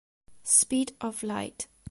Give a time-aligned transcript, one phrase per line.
[0.41, 1.67] Speed of Light